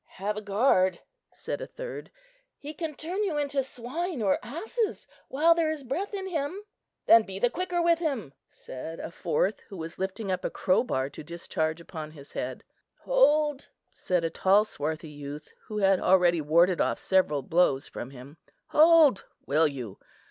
"Have 0.17 0.35
a 0.35 0.41
guard," 0.41 0.99
said 1.31 1.61
a 1.61 1.67
third; 1.67 2.09
"he 2.57 2.73
can 2.73 2.95
turn 2.95 3.23
you 3.23 3.37
into 3.37 3.61
swine 3.61 4.19
or 4.19 4.39
asses 4.41 5.05
while 5.27 5.53
there 5.53 5.69
is 5.69 5.83
breath 5.83 6.11
in 6.15 6.25
him," 6.27 6.63
"Then 7.05 7.21
be 7.21 7.37
the 7.37 7.51
quicker 7.51 7.83
with 7.83 7.99
him," 7.99 8.33
said 8.49 8.99
a 8.99 9.11
fourth, 9.11 9.59
who 9.69 9.77
was 9.77 9.99
lifting 9.99 10.31
up 10.31 10.43
a 10.43 10.49
crowbar 10.49 11.11
to 11.11 11.23
discharge 11.23 11.79
upon 11.79 12.09
his 12.09 12.31
head. 12.33 12.63
"Hold!" 13.01 13.69
said 13.91 14.23
a 14.23 14.31
tall 14.31 14.65
swarthy 14.65 15.11
youth, 15.11 15.49
who 15.67 15.77
had 15.77 15.99
already 15.99 16.41
warded 16.41 16.81
off 16.81 16.97
several 16.97 17.43
blows 17.43 17.87
from 17.87 18.09
him, 18.09 18.37
"hold, 18.69 19.25
will 19.45 19.67
you? 19.67 19.99